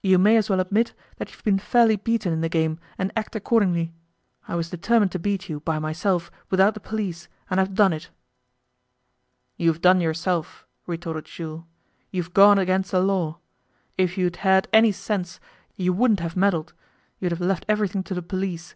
[0.00, 3.36] You may as well admit that you've been fairly beaten in the game and act
[3.36, 3.92] accordingly.
[4.48, 8.08] I was determined to beat you, by myself, without the police, and I've done it.'
[9.58, 11.64] 'You've done yourself,' retorted Jules.
[12.10, 13.36] 'You've gone against the law.
[13.98, 15.40] If you'd had any sense
[15.76, 16.72] you wouldn't have meddled;
[17.20, 18.74] you'd have left everything to the police.